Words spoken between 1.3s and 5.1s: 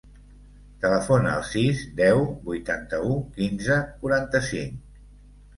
al sis, deu, vuitanta-u, quinze, quaranta-cinc.